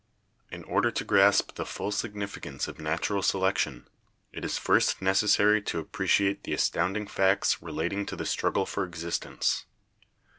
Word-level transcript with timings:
In 0.49 0.63
order 0.63 0.89
to 0.89 1.03
grasp 1.05 1.53
the 1.53 1.63
full 1.63 1.91
significance 1.91 2.67
of 2.67 2.79
natural 2.79 3.21
selec 3.21 3.59
tion, 3.59 3.87
it 4.33 4.43
is 4.43 4.57
first 4.57 4.99
necessary 4.99 5.61
to 5.61 5.77
appreciate 5.77 6.43
the 6.43 6.55
astounding 6.55 7.05
facts 7.05 7.61
relating 7.61 8.07
to 8.07 8.15
the 8.15 8.25
struggle 8.25 8.65
for 8.65 8.83
existence. 8.83 9.67